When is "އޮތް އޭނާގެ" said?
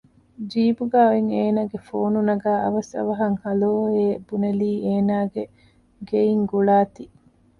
1.13-1.77